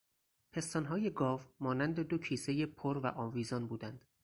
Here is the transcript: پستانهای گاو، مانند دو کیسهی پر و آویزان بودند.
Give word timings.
پستانهای 0.51 1.09
گاو، 1.09 1.41
مانند 1.59 1.99
دو 1.99 2.17
کیسهی 2.17 2.65
پر 2.65 2.97
و 2.97 3.07
آویزان 3.07 3.67
بودند. 3.67 4.05